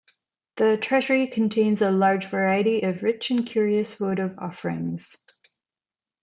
[0.55, 5.15] The treasury contains a large variety of rich and curious votive offerings.